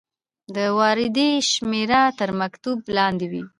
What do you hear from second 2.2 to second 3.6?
مکتوب لاندې وي.